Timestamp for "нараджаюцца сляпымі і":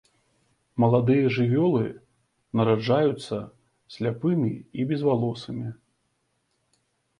2.61-4.81